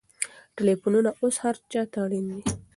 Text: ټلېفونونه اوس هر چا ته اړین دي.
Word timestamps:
ټلېفونونه 0.57 1.09
اوس 1.21 1.35
هر 1.43 1.55
چا 1.71 1.81
ته 1.91 1.97
اړین 2.05 2.25
دي. 2.31 2.41